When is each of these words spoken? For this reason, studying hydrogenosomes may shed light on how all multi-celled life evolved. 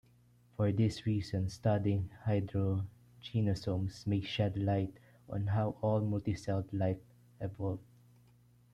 For 0.57 0.71
this 0.71 1.05
reason, 1.05 1.47
studying 1.51 2.09
hydrogenosomes 2.25 4.07
may 4.07 4.19
shed 4.21 4.57
light 4.57 4.95
on 5.29 5.45
how 5.45 5.75
all 5.79 6.01
multi-celled 6.01 6.73
life 6.73 6.97
evolved. 7.39 7.83